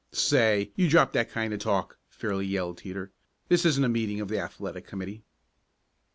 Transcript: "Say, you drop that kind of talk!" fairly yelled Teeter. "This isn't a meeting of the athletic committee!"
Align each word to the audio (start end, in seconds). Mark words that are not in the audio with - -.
"Say, 0.13 0.71
you 0.75 0.89
drop 0.89 1.11
that 1.11 1.29
kind 1.29 1.53
of 1.53 1.59
talk!" 1.59 1.99
fairly 2.09 2.47
yelled 2.47 2.79
Teeter. 2.79 3.11
"This 3.49 3.65
isn't 3.67 3.83
a 3.85 3.87
meeting 3.87 4.19
of 4.19 4.29
the 4.29 4.39
athletic 4.39 4.87
committee!" 4.87 5.21